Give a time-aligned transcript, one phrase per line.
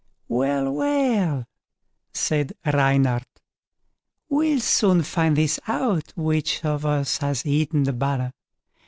[0.29, 1.45] "Well, well",
[2.11, 3.23] said Reynard,
[4.29, 8.33] "we'll soon find this out, which of us has eaten the butter.